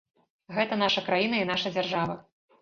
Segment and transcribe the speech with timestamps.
[0.55, 2.17] Гэта наша краіна і наша дзяржава.